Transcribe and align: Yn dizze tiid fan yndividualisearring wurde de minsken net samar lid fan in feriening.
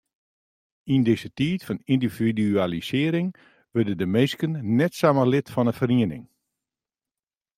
Yn 0.93 1.03
dizze 1.07 1.29
tiid 1.37 1.61
fan 1.65 1.79
yndividualisearring 1.93 3.29
wurde 3.73 3.95
de 3.99 4.07
minsken 4.15 4.51
net 4.77 4.93
samar 4.99 5.29
lid 5.33 5.47
fan 5.53 5.69
in 5.71 5.79
feriening. 5.79 6.25